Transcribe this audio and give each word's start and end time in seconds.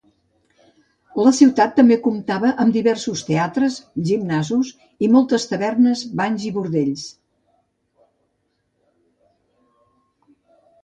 La 1.25 1.33
ciutat 1.39 1.75
també 1.79 1.97
comptava 2.07 2.53
amb 2.63 2.77
diversos 2.77 3.21
teatres, 3.27 3.77
gimnasos 4.09 4.73
i 5.09 5.13
moltes 5.17 5.47
tavernes, 5.53 6.05
banys 6.23 6.49
i 6.51 6.53
bordells. 6.57 7.07